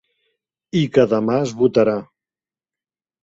I 0.79 0.81
que 0.95 1.03
demà 1.11 1.35
es 1.41 1.53
votarà. 1.59 1.95